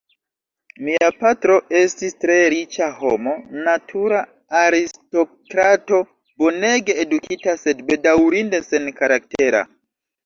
[0.85, 3.35] Mia patro estis tre riĉa homo,
[3.67, 4.21] natura
[4.61, 6.01] aristokrato,
[6.45, 9.67] bonege edukita, sed bedaŭrinde senkaraktera.